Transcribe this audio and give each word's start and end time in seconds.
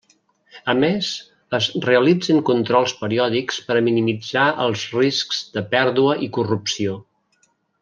A 0.71 0.73
més 0.83 1.09
es 1.57 1.67
realitzen 1.83 2.41
controls 2.47 2.95
periòdics 3.03 3.61
per 3.69 3.77
a 3.77 3.85
minimitzar 3.89 4.47
els 4.65 4.87
riscs 4.97 5.43
de 5.59 5.65
pèrdua 5.77 6.17
i 6.29 6.33
corrupció. 6.41 6.99